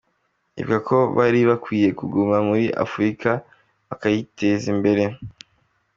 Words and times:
Ivuga 0.59 0.77
ko 0.89 0.97
bari 1.17 1.39
bakwiye 1.49 1.89
kuguma 1.99 2.35
muri 2.47 2.65
Afurika 2.83 3.29
bakayiteza 3.87 4.65
imbere. 4.73 5.03